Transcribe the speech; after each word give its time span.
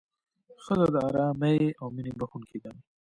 ښځه 0.63 0.87
د 0.93 0.95
ارامۍ 1.07 1.59
او 1.79 1.87
مینې 1.95 2.11
بښونکې 2.19 2.57
ده. 2.63 2.71